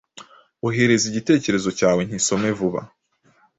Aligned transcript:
ohereza 0.67 1.05
igitekerezo 1.07 1.69
cyawe 1.79 2.01
nkisome 2.07 2.49
vuba 2.57 2.81